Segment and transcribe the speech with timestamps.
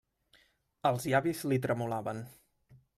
[0.91, 2.27] Els llavis li tremolaven.